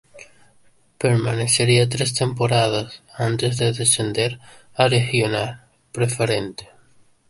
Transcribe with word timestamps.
Permanecería 0.97 1.87
tres 1.87 2.15
temporadas 2.15 3.03
antes 3.15 3.57
de 3.59 3.71
descender 3.71 4.39
a 4.73 4.87
Regional 4.87 5.63
Preferente. 5.91 6.67